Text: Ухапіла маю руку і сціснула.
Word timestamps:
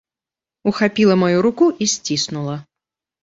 Ухапіла 0.69 1.15
маю 1.25 1.43
руку 1.45 1.69
і 1.71 1.85
сціснула. 1.93 2.57